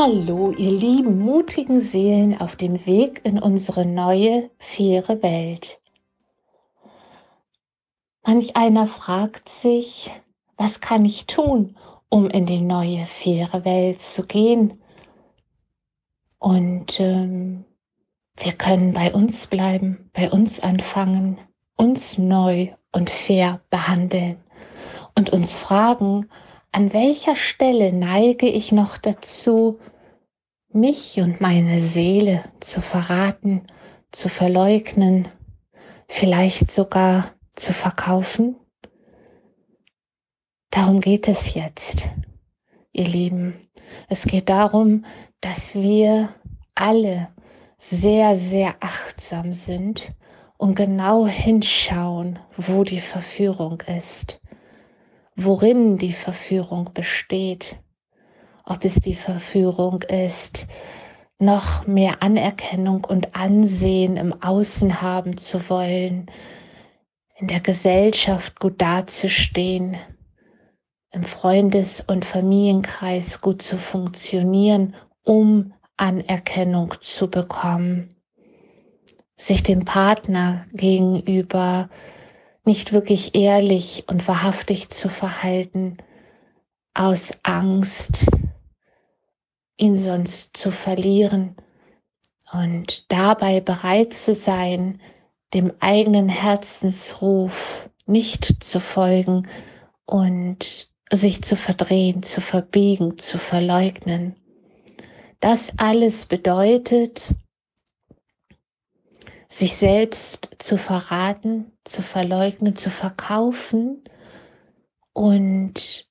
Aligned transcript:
Hallo, 0.00 0.52
ihr 0.52 0.70
lieben, 0.70 1.18
mutigen 1.18 1.80
Seelen 1.80 2.40
auf 2.40 2.54
dem 2.54 2.86
Weg 2.86 3.20
in 3.24 3.40
unsere 3.40 3.84
neue, 3.84 4.48
faire 4.56 5.24
Welt. 5.24 5.80
Manch 8.24 8.54
einer 8.54 8.86
fragt 8.86 9.48
sich, 9.48 10.08
was 10.56 10.78
kann 10.78 11.04
ich 11.04 11.26
tun, 11.26 11.76
um 12.08 12.30
in 12.30 12.46
die 12.46 12.60
neue, 12.60 13.06
faire 13.06 13.64
Welt 13.64 14.00
zu 14.00 14.24
gehen? 14.24 14.80
Und 16.38 17.00
ähm, 17.00 17.64
wir 18.36 18.52
können 18.52 18.92
bei 18.92 19.12
uns 19.12 19.48
bleiben, 19.48 20.10
bei 20.12 20.30
uns 20.30 20.60
anfangen, 20.60 21.38
uns 21.74 22.18
neu 22.18 22.68
und 22.92 23.10
fair 23.10 23.62
behandeln 23.68 24.36
und 25.16 25.30
uns 25.30 25.58
fragen, 25.58 26.28
an 26.70 26.92
welcher 26.92 27.34
Stelle 27.34 27.92
neige 27.92 28.46
ich 28.46 28.72
noch 28.72 28.98
dazu, 28.98 29.80
mich 30.72 31.18
und 31.20 31.40
meine 31.40 31.80
Seele 31.80 32.44
zu 32.60 32.80
verraten, 32.80 33.62
zu 34.12 34.28
verleugnen, 34.28 35.28
vielleicht 36.08 36.70
sogar 36.70 37.32
zu 37.54 37.72
verkaufen? 37.72 38.56
Darum 40.70 41.00
geht 41.00 41.28
es 41.28 41.54
jetzt, 41.54 42.08
ihr 42.92 43.06
Lieben. 43.06 43.68
Es 44.08 44.24
geht 44.24 44.48
darum, 44.48 45.04
dass 45.40 45.74
wir 45.74 46.34
alle 46.74 47.28
sehr, 47.78 48.36
sehr 48.36 48.76
achtsam 48.80 49.52
sind 49.52 50.12
und 50.56 50.74
genau 50.74 51.26
hinschauen, 51.26 52.38
wo 52.56 52.84
die 52.84 53.00
Verführung 53.00 53.80
ist 53.82 54.40
worin 55.38 55.98
die 55.98 56.12
Verführung 56.12 56.90
besteht. 56.92 57.76
Ob 58.70 58.84
es 58.84 58.96
die 58.96 59.14
Verführung 59.14 60.02
ist, 60.02 60.66
noch 61.38 61.86
mehr 61.86 62.22
Anerkennung 62.22 63.06
und 63.06 63.34
Ansehen 63.34 64.18
im 64.18 64.42
Außen 64.42 65.00
haben 65.00 65.38
zu 65.38 65.70
wollen, 65.70 66.30
in 67.36 67.48
der 67.48 67.60
Gesellschaft 67.60 68.60
gut 68.60 68.82
dazustehen, 68.82 69.96
im 71.12 71.24
Freundes- 71.24 72.04
und 72.06 72.26
Familienkreis 72.26 73.40
gut 73.40 73.62
zu 73.62 73.78
funktionieren, 73.78 74.94
um 75.24 75.72
Anerkennung 75.96 76.94
zu 77.00 77.30
bekommen, 77.30 78.16
sich 79.38 79.62
dem 79.62 79.86
Partner 79.86 80.66
gegenüber 80.74 81.88
nicht 82.66 82.92
wirklich 82.92 83.34
ehrlich 83.34 84.04
und 84.08 84.28
wahrhaftig 84.28 84.90
zu 84.90 85.08
verhalten, 85.08 85.96
aus 86.92 87.32
Angst, 87.44 88.26
ihn 89.78 89.96
sonst 89.96 90.56
zu 90.56 90.70
verlieren 90.70 91.56
und 92.52 93.10
dabei 93.10 93.60
bereit 93.60 94.12
zu 94.12 94.34
sein, 94.34 95.00
dem 95.54 95.72
eigenen 95.80 96.28
Herzensruf 96.28 97.88
nicht 98.04 98.62
zu 98.62 98.80
folgen 98.80 99.48
und 100.04 100.88
sich 101.10 101.42
zu 101.42 101.56
verdrehen, 101.56 102.22
zu 102.22 102.40
verbiegen, 102.40 103.16
zu 103.18 103.38
verleugnen. 103.38 104.36
Das 105.40 105.72
alles 105.76 106.26
bedeutet, 106.26 107.34
sich 109.48 109.76
selbst 109.76 110.48
zu 110.58 110.76
verraten, 110.76 111.72
zu 111.84 112.02
verleugnen, 112.02 112.76
zu 112.76 112.90
verkaufen 112.90 114.02
und 115.14 116.06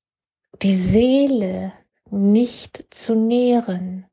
die 0.61 0.75
Seele 0.75 1.73
nicht 2.11 2.85
zu 2.89 3.15
nähren. 3.15 4.05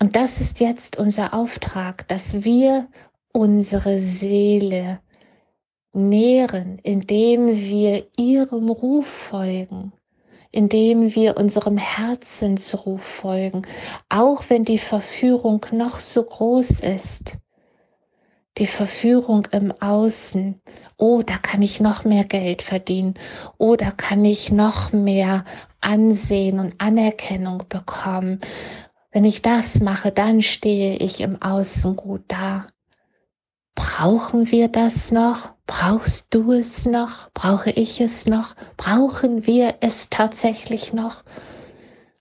Und 0.00 0.16
das 0.16 0.40
ist 0.40 0.60
jetzt 0.60 0.96
unser 0.98 1.32
Auftrag, 1.32 2.08
dass 2.08 2.44
wir 2.44 2.88
unsere 3.32 3.98
Seele 3.98 5.00
nähren, 5.92 6.78
indem 6.82 7.48
wir 7.48 8.06
ihrem 8.16 8.68
Ruf 8.70 9.06
folgen, 9.06 9.92
indem 10.50 11.14
wir 11.14 11.36
unserem 11.36 11.76
Herzensruf 11.76 13.02
folgen, 13.02 13.62
auch 14.08 14.44
wenn 14.48 14.64
die 14.64 14.78
Verführung 14.78 15.64
noch 15.70 16.00
so 16.00 16.24
groß 16.24 16.80
ist 16.80 17.38
die 18.58 18.66
Verführung 18.66 19.46
im 19.50 19.72
Außen. 19.72 20.60
Oh, 20.98 21.22
da 21.22 21.38
kann 21.38 21.62
ich 21.62 21.80
noch 21.80 22.04
mehr 22.04 22.24
Geld 22.24 22.62
verdienen. 22.62 23.14
Oh, 23.58 23.76
da 23.76 23.90
kann 23.90 24.24
ich 24.24 24.52
noch 24.52 24.92
mehr 24.92 25.44
Ansehen 25.82 26.58
und 26.58 26.74
Anerkennung 26.78 27.64
bekommen. 27.68 28.40
Wenn 29.10 29.24
ich 29.24 29.42
das 29.42 29.80
mache, 29.80 30.10
dann 30.10 30.40
stehe 30.40 30.96
ich 30.96 31.20
im 31.20 31.40
Außen 31.40 31.96
gut 31.96 32.24
da. 32.28 32.66
Brauchen 33.74 34.50
wir 34.50 34.68
das 34.68 35.10
noch? 35.10 35.52
Brauchst 35.66 36.28
du 36.30 36.52
es 36.52 36.86
noch? 36.86 37.30
Brauche 37.32 37.70
ich 37.70 38.00
es 38.00 38.26
noch? 38.26 38.54
Brauchen 38.76 39.46
wir 39.46 39.76
es 39.80 40.08
tatsächlich 40.08 40.92
noch? 40.92 41.22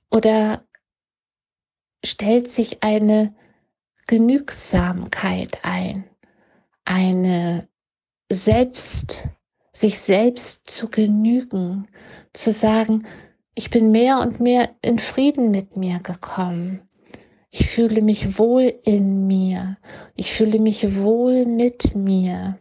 Oder 0.09 0.63
stellt 2.03 2.49
sich 2.49 2.83
eine 2.83 3.33
Genügsamkeit 4.07 5.59
ein? 5.63 6.11
eine 6.85 7.69
selbst, 8.29 9.27
sich 9.73 9.99
selbst 9.99 10.69
zu 10.69 10.89
genügen, 10.89 11.87
zu 12.33 12.51
sagen, 12.51 13.05
ich 13.55 13.69
bin 13.69 13.91
mehr 13.91 14.19
und 14.19 14.39
mehr 14.39 14.69
in 14.81 14.99
Frieden 14.99 15.51
mit 15.51 15.75
mir 15.77 15.99
gekommen. 15.99 16.81
Ich 17.49 17.67
fühle 17.67 18.01
mich 18.01 18.37
wohl 18.37 18.73
in 18.83 19.27
mir. 19.27 19.77
Ich 20.15 20.31
fühle 20.31 20.59
mich 20.59 20.95
wohl 20.95 21.45
mit 21.45 21.95
mir. 21.95 22.57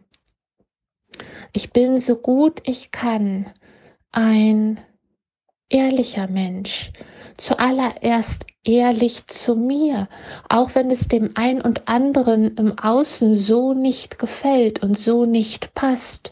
Ich 1.53 1.71
bin 1.71 1.97
so 1.97 2.15
gut 2.15 2.61
ich 2.65 2.91
kann 2.91 3.49
ein 4.11 4.79
ehrlicher 5.69 6.27
Mensch. 6.27 6.91
Zuallererst 7.37 8.45
ehrlich 8.63 9.25
zu 9.27 9.55
mir, 9.55 10.07
auch 10.49 10.75
wenn 10.75 10.91
es 10.91 11.07
dem 11.07 11.31
ein 11.35 11.61
und 11.61 11.87
anderen 11.87 12.55
im 12.57 12.77
Außen 12.77 13.35
so 13.35 13.73
nicht 13.73 14.19
gefällt 14.19 14.83
und 14.83 14.97
so 14.97 15.25
nicht 15.25 15.73
passt, 15.73 16.31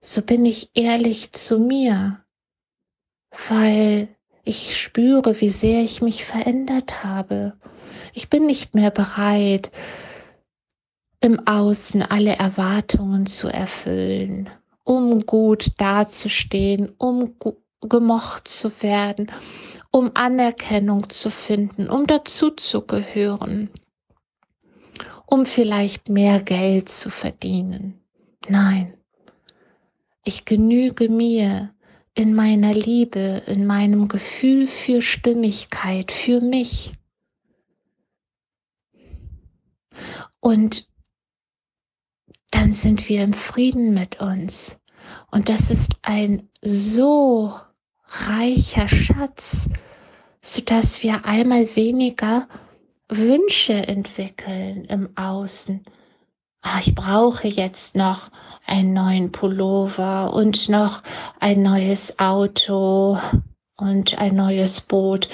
so 0.00 0.22
bin 0.22 0.44
ich 0.44 0.70
ehrlich 0.74 1.32
zu 1.32 1.58
mir, 1.58 2.23
weil 3.48 4.08
ich 4.44 4.78
spüre, 4.80 5.40
wie 5.40 5.48
sehr 5.48 5.82
ich 5.82 6.02
mich 6.02 6.24
verändert 6.24 7.04
habe. 7.04 7.54
Ich 8.12 8.28
bin 8.28 8.46
nicht 8.46 8.74
mehr 8.74 8.90
bereit, 8.90 9.70
im 11.20 11.46
Außen 11.46 12.02
alle 12.02 12.36
Erwartungen 12.36 13.26
zu 13.26 13.48
erfüllen, 13.48 14.50
um 14.84 15.24
gut 15.24 15.72
dazustehen, 15.78 16.92
um 16.98 17.36
gemocht 17.80 18.46
zu 18.46 18.82
werden, 18.82 19.32
um 19.90 20.10
Anerkennung 20.14 21.08
zu 21.08 21.30
finden, 21.30 21.88
um 21.88 22.06
dazuzugehören, 22.06 23.70
um 25.26 25.46
vielleicht 25.46 26.10
mehr 26.10 26.40
Geld 26.42 26.90
zu 26.90 27.08
verdienen. 27.08 28.00
Nein, 28.48 28.94
ich 30.24 30.44
genüge 30.44 31.08
mir 31.08 31.73
in 32.14 32.34
meiner 32.34 32.72
Liebe, 32.72 33.42
in 33.46 33.66
meinem 33.66 34.08
Gefühl 34.08 34.66
für 34.66 35.02
Stimmigkeit, 35.02 36.12
für 36.12 36.40
mich. 36.40 36.92
Und 40.40 40.88
dann 42.50 42.72
sind 42.72 43.08
wir 43.08 43.22
im 43.22 43.32
Frieden 43.32 43.94
mit 43.94 44.20
uns. 44.20 44.78
Und 45.30 45.48
das 45.48 45.70
ist 45.70 45.96
ein 46.02 46.48
so 46.62 47.52
reicher 48.06 48.88
Schatz, 48.88 49.68
sodass 50.40 51.02
wir 51.02 51.24
einmal 51.24 51.64
weniger 51.74 52.48
Wünsche 53.08 53.74
entwickeln 53.74 54.84
im 54.84 55.16
Außen. 55.16 55.84
Oh, 56.64 56.78
ich 56.80 56.94
brauche 56.94 57.46
jetzt 57.46 57.94
noch 57.94 58.30
einen 58.66 58.94
neuen 58.94 59.32
Pullover 59.32 60.32
und 60.32 60.68
noch 60.68 61.02
ein 61.38 61.62
neues 61.62 62.18
Auto 62.18 63.18
und 63.76 64.18
ein 64.18 64.34
neues 64.34 64.80
Boot. 64.80 65.28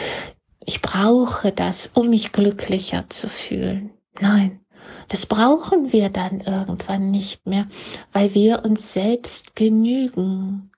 Ich 0.65 0.82
brauche 0.82 1.53
das, 1.53 1.91
um 1.94 2.11
mich 2.11 2.32
glücklicher 2.32 3.09
zu 3.09 3.29
fühlen. 3.29 3.91
Nein, 4.21 4.61
das 5.09 5.27
brauchen 5.27 5.93
wir 5.93 6.09
dann 6.11 6.41
irgendwann 6.41 7.11
nicht 7.11 7.47
mehr, 7.47 7.67
weil 8.12 8.35
wir 8.35 8.65
uns 8.65 8.93
selbst 8.93 9.55
genügen. 9.55 10.71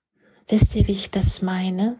Wisst 0.49 0.75
ihr, 0.75 0.87
wie 0.87 0.93
ich 0.93 1.11
das 1.11 1.41
meine? 1.41 1.99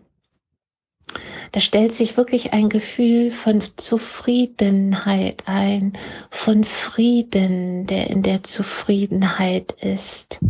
Da 1.53 1.61
stellt 1.61 1.95
sich 1.95 2.17
wirklich 2.17 2.53
ein 2.53 2.69
Gefühl 2.69 3.31
von 3.31 3.63
Zufriedenheit 3.77 5.43
ein, 5.47 5.93
von 6.31 6.65
Frieden, 6.65 7.87
der 7.87 8.11
in 8.11 8.23
der 8.23 8.43
Zufriedenheit 8.43 9.73
ist. 9.83 10.41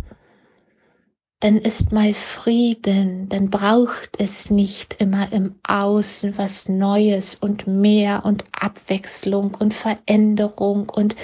dann 1.43 1.57
ist 1.57 1.91
mal 1.91 2.13
Frieden, 2.13 3.27
dann 3.27 3.49
braucht 3.49 4.11
es 4.17 4.49
nicht 4.49 5.01
immer 5.01 5.33
im 5.33 5.55
Außen 5.67 6.37
was 6.37 6.69
Neues 6.69 7.35
und 7.35 7.67
mehr 7.67 8.23
und 8.23 8.45
Abwechslung 8.57 9.53
und 9.59 9.73
Veränderung 9.73 10.89
und 10.89 11.17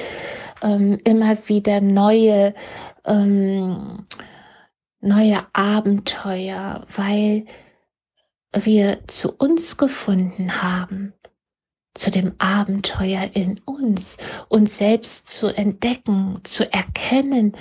ähm, 0.61 0.97
immer 1.05 1.37
wieder 1.47 1.79
neue, 1.79 2.53
ähm, 3.05 4.07
neue 4.99 5.37
Abenteuer, 5.53 6.85
weil 6.93 7.45
wir 8.53 8.99
zu 9.07 9.31
uns 9.31 9.77
gefunden 9.77 10.61
haben, 10.61 11.13
zu 11.93 12.11
dem 12.11 12.33
Abenteuer 12.37 13.29
in 13.33 13.59
uns, 13.65 14.17
uns 14.47 14.77
selbst 14.77 15.27
zu 15.27 15.47
entdecken, 15.47 16.39
zu 16.43 16.71
erkennen 16.71 17.55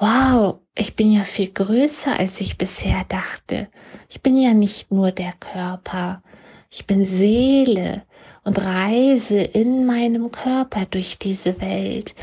wow, 0.00 0.58
ich 0.74 0.96
bin 0.96 1.12
ja 1.12 1.24
viel 1.24 1.50
größer, 1.52 2.18
als 2.18 2.40
ich 2.40 2.58
bisher 2.58 3.04
dachte. 3.08 3.68
Ich 4.08 4.22
bin 4.22 4.36
ja 4.36 4.54
nicht 4.54 4.90
nur 4.90 5.12
der 5.12 5.32
Körper, 5.38 6.22
ich 6.70 6.86
bin 6.86 7.04
Seele 7.04 8.02
und 8.42 8.58
reise 8.64 9.40
in 9.40 9.86
meinem 9.86 10.30
Körper 10.30 10.86
durch 10.90 11.18
diese 11.18 11.60
Welt, 11.60 12.14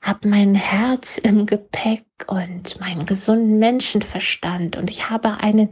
hab 0.00 0.24
mein 0.24 0.54
Herz 0.54 1.18
im 1.18 1.44
Gepäck 1.46 2.04
und 2.28 2.78
meinen 2.78 3.04
gesunden 3.04 3.58
Menschenverstand 3.58 4.76
und 4.76 4.88
ich 4.88 5.10
habe 5.10 5.38
einen 5.38 5.70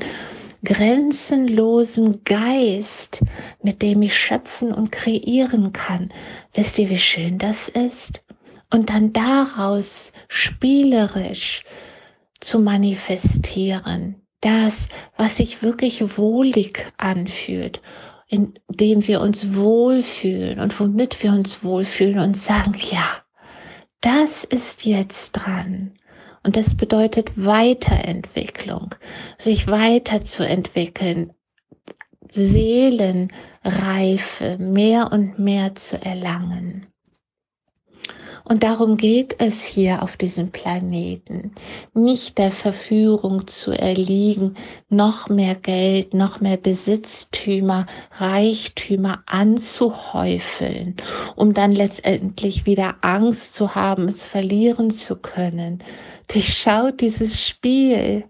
grenzenlosen 0.64 2.25
Geist, 2.25 3.23
mit 3.62 3.82
dem 3.82 4.03
ich 4.03 4.17
schöpfen 4.17 4.73
und 4.73 4.93
kreieren 4.93 5.73
kann. 5.73 6.11
Wisst 6.55 6.79
ihr, 6.79 6.91
wie 6.91 6.99
schön 6.99 7.38
das 7.38 7.69
ist? 7.69 8.23
und 8.70 8.91
dann 8.91 9.12
daraus 9.12 10.12
spielerisch 10.29 11.62
zu 12.41 12.58
manifestieren. 12.58 14.23
Das, 14.41 14.88
was 15.17 15.37
sich 15.37 15.62
wirklich 15.62 16.19
wohlig 16.19 16.87
anfühlt, 16.99 17.81
indem 18.29 19.06
wir 19.06 19.20
uns 19.20 19.55
wohlfühlen 19.55 20.61
und 20.61 20.79
womit 20.79 21.23
wir 21.23 21.32
uns 21.32 21.64
wohlfühlen 21.64 22.19
und 22.19 22.37
sagen, 22.37 22.75
ja, 22.91 23.06
das 24.00 24.44
ist 24.44 24.85
jetzt 24.85 25.32
dran. 25.32 25.93
Und 26.47 26.57
das 26.57 26.77
bedeutet 26.77 27.45
Weiterentwicklung, 27.45 28.95
sich 29.37 29.67
weiterzuentwickeln, 29.67 31.33
Seelenreife 32.31 34.57
mehr 34.57 35.11
und 35.11 35.41
mehr 35.41 35.75
zu 35.75 36.01
erlangen. 36.01 36.87
Und 38.49 38.63
darum 38.63 38.97
geht 38.97 39.35
es 39.41 39.65
hier 39.65 40.05
auf 40.05 40.17
diesem 40.17 40.51
Planeten. 40.51 41.53
Nicht 41.95 42.39
der 42.39 42.53
Verführung 42.53 43.49
zu 43.49 43.73
erliegen, 43.73 44.55
noch 44.89 45.29
mehr 45.29 45.57
Geld, 45.57 46.15
noch 46.15 46.41
mehr 46.41 46.57
Besitztümer, 46.57 47.87
Reichtümer 48.19 49.25
anzuhäufeln, 49.27 50.95
um 51.35 51.55
dann 51.55 51.73
letztendlich 51.73 52.67
wieder 52.67 52.95
Angst 53.01 53.57
zu 53.57 53.75
haben, 53.75 54.07
es 54.07 54.27
verlieren 54.27 54.93
zu 54.93 55.17
können. 55.17 55.83
Durchschaut 56.29 57.01
dieses 57.01 57.45
Spiel 57.45 58.25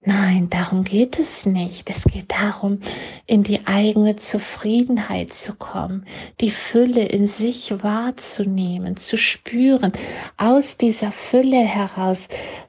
Nein, 0.00 0.48
darum 0.48 0.84
geht 0.84 1.18
es 1.18 1.44
nicht. 1.44 1.90
Es 1.90 2.04
geht 2.04 2.30
darum, 2.30 2.80
in 3.26 3.42
die 3.42 3.66
eigene 3.66 4.14
Zufriedenheit 4.14 5.32
zu 5.32 5.54
kommen, 5.54 6.06
die 6.40 6.52
Fülle 6.52 7.04
in 7.04 7.26
sich 7.26 7.82
wahrzunehmen, 7.82 8.96
zu 8.96 9.16
spüren, 9.16 9.92
aus 10.36 10.76
dieser 10.76 11.10
Fülle 11.10 11.58
heraus 11.64 12.28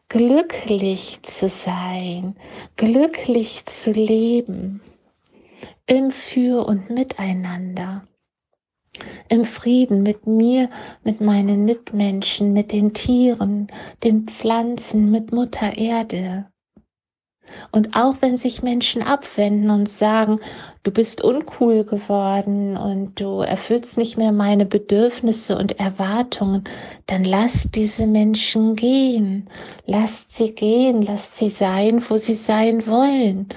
glücklich 0.09 1.19
zu 1.21 1.47
sein, 1.47 2.35
glücklich 2.77 3.63
zu 3.65 3.91
leben, 3.91 4.81
im 5.85 6.09
Für 6.11 6.65
und 6.65 6.89
Miteinander 6.89 8.07
im 9.29 9.45
Frieden 9.45 10.03
mit 10.03 10.27
mir, 10.27 10.69
mit 11.03 11.21
meinen 11.21 11.63
Mitmenschen, 11.63 12.51
mit 12.51 12.71
den 12.71 12.93
Tieren, 12.93 13.67
den 14.03 14.27
Pflanzen, 14.27 15.11
mit 15.11 15.31
Mutter 15.31 15.77
Erde. 15.77 16.48
Und 17.71 17.95
auch 17.95 18.15
wenn 18.21 18.37
sich 18.37 18.63
Menschen 18.63 19.01
abwenden 19.01 19.69
und 19.69 19.89
sagen, 19.89 20.39
du 20.83 20.91
bist 20.91 21.23
uncool 21.23 21.83
geworden 21.83 22.77
und 22.77 23.19
du 23.19 23.39
erfüllst 23.39 23.97
nicht 23.97 24.17
mehr 24.17 24.31
meine 24.31 24.65
Bedürfnisse 24.65 25.57
und 25.57 25.79
Erwartungen, 25.79 26.63
dann 27.05 27.23
lasst 27.23 27.75
diese 27.75 28.07
Menschen 28.07 28.75
gehen. 28.75 29.49
Lasst 29.85 30.35
sie 30.35 30.53
gehen, 30.53 31.01
lasst 31.01 31.35
sie 31.35 31.49
sein, 31.49 32.03
wo 32.09 32.17
sie 32.17 32.35
sein 32.35 32.87
wollen. 32.87 33.47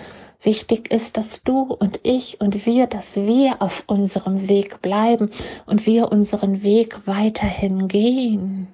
Wichtig 0.45 0.91
ist, 0.91 1.17
dass 1.17 1.43
du 1.45 1.73
und 1.73 2.01
ich 2.03 2.41
und 2.41 2.67
wir, 2.67 2.89
dass 2.89 3.17
wir 3.17 3.63
auf 3.63 3.85
unserem 3.87 4.49
Weg 4.49 4.83
bleiben 4.83 5.31
und 5.67 5.87
wir 5.87 6.11
unseren 6.11 6.65
Weg 6.65 7.07
weiterhin 7.07 7.87
gehen. 7.87 8.67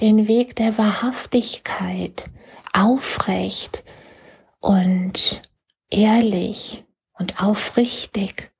Den 0.00 0.26
Weg 0.26 0.56
der 0.56 0.78
Wahrhaftigkeit, 0.78 2.24
aufrecht, 2.72 3.84
und 4.66 5.42
ehrlich 5.90 6.84
und 7.16 7.40
aufrichtig. 7.40 8.50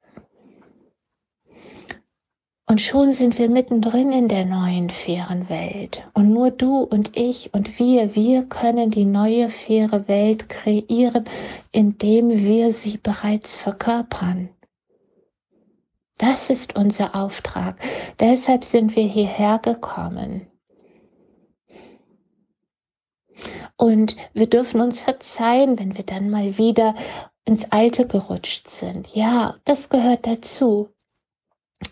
Und 2.68 2.80
schon 2.80 3.10
sind 3.10 3.38
wir 3.38 3.48
mittendrin 3.48 4.12
in 4.12 4.28
der 4.28 4.44
neuen 4.44 4.90
fairen 4.90 5.48
Welt. 5.48 6.04
Und 6.14 6.32
nur 6.32 6.50
du 6.52 6.78
und 6.78 7.16
ich 7.16 7.52
und 7.54 7.78
wir, 7.80 8.14
wir 8.14 8.44
können 8.44 8.90
die 8.90 9.04
neue 9.04 9.48
faire 9.48 10.06
Welt 10.06 10.48
kreieren, 10.48 11.24
indem 11.72 12.30
wir 12.30 12.72
sie 12.72 12.98
bereits 12.98 13.56
verkörpern. 13.56 14.48
Das 16.18 16.50
ist 16.50 16.76
unser 16.76 17.16
Auftrag. 17.16 17.80
Deshalb 18.20 18.62
sind 18.62 18.94
wir 18.94 19.04
hierher 19.04 19.58
gekommen. 19.58 20.46
Und 23.76 24.16
wir 24.32 24.48
dürfen 24.48 24.80
uns 24.80 25.00
verzeihen, 25.00 25.78
wenn 25.78 25.96
wir 25.96 26.04
dann 26.04 26.30
mal 26.30 26.58
wieder 26.58 26.94
ins 27.44 27.70
Alte 27.70 28.06
gerutscht 28.06 28.68
sind. 28.68 29.08
Ja, 29.14 29.56
das 29.64 29.88
gehört 29.88 30.26
dazu. 30.26 30.90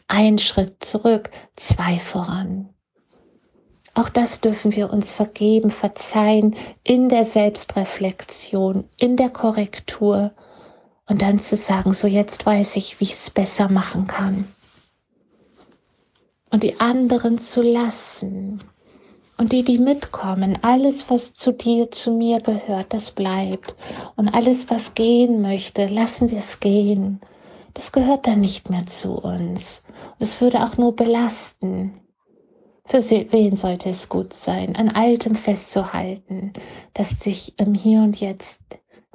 Ein 0.08 0.38
Schritt 0.38 0.82
zurück, 0.84 1.30
zwei 1.56 1.98
voran. 1.98 2.70
Auch 3.94 4.08
das 4.08 4.40
dürfen 4.40 4.74
wir 4.74 4.92
uns 4.92 5.14
vergeben, 5.14 5.70
verzeihen 5.70 6.56
in 6.82 7.08
der 7.08 7.24
Selbstreflexion, 7.24 8.88
in 8.98 9.16
der 9.16 9.30
Korrektur 9.30 10.32
und 11.06 11.22
dann 11.22 11.38
zu 11.38 11.56
sagen, 11.56 11.94
so 11.94 12.08
jetzt 12.08 12.44
weiß 12.44 12.76
ich, 12.76 12.98
wie 12.98 13.04
ich 13.04 13.12
es 13.12 13.30
besser 13.30 13.68
machen 13.68 14.08
kann. 14.08 14.52
Und 16.50 16.64
die 16.64 16.80
anderen 16.80 17.38
zu 17.38 17.62
lassen, 17.62 18.58
und 19.36 19.52
die, 19.52 19.64
die 19.64 19.78
mitkommen, 19.78 20.58
alles, 20.62 21.10
was 21.10 21.34
zu 21.34 21.52
dir, 21.52 21.90
zu 21.90 22.12
mir 22.12 22.40
gehört, 22.40 22.92
das 22.92 23.10
bleibt. 23.10 23.74
Und 24.16 24.28
alles, 24.28 24.70
was 24.70 24.94
gehen 24.94 25.42
möchte, 25.42 25.86
lassen 25.86 26.30
wir 26.30 26.38
es 26.38 26.60
gehen. 26.60 27.20
Das 27.74 27.90
gehört 27.90 28.28
dann 28.28 28.40
nicht 28.40 28.70
mehr 28.70 28.86
zu 28.86 29.14
uns. 29.14 29.82
Es 30.20 30.40
würde 30.40 30.62
auch 30.62 30.76
nur 30.76 30.94
belasten. 30.94 32.00
Für 32.86 33.02
wen 33.10 33.56
sollte 33.56 33.88
es 33.88 34.08
gut 34.08 34.32
sein, 34.34 34.76
an 34.76 34.90
Altem 34.90 35.34
festzuhalten, 35.34 36.52
das 36.92 37.10
sich 37.10 37.58
im 37.58 37.74
Hier 37.74 38.02
und 38.02 38.20
Jetzt 38.20 38.60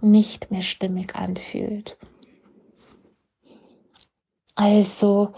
nicht 0.01 0.51
mehr 0.51 0.63
stimmig 0.63 1.15
anfühlt. 1.15 1.97
Also 4.55 5.31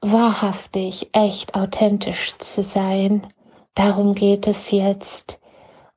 wahrhaftig, 0.00 1.08
echt, 1.12 1.54
authentisch 1.54 2.36
zu 2.38 2.62
sein 2.62 3.26
Darum 3.74 4.14
geht 4.14 4.46
es 4.46 4.70
jetzt 4.70 5.38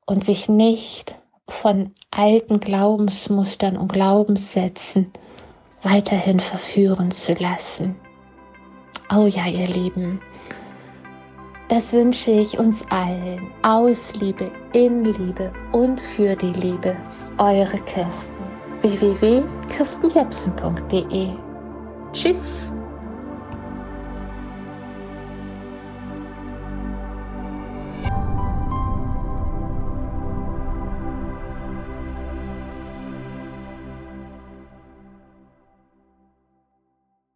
und 0.06 0.24
sich 0.24 0.48
nicht 0.48 1.14
von 1.48 1.92
alten 2.10 2.60
Glaubensmustern 2.60 3.76
und 3.76 3.92
Glaubenssätzen 3.92 5.12
weiterhin 5.82 6.40
verführen 6.40 7.10
zu 7.10 7.32
lassen. 7.34 7.96
Oh 9.14 9.26
ja, 9.26 9.46
ihr 9.46 9.66
Lieben, 9.66 10.20
das 11.72 11.92
wünsche 11.94 12.30
ich 12.30 12.58
uns 12.58 12.86
allen 12.90 13.50
aus 13.62 14.14
Liebe, 14.14 14.52
in 14.74 15.04
Liebe 15.04 15.50
und 15.72 16.00
für 16.00 16.36
die 16.36 16.52
Liebe. 16.52 16.94
Eure 17.38 17.78
Kirsten. 17.78 18.36
www.kirstenjepsen.de 18.82 21.30
Tschüss. 22.12 22.74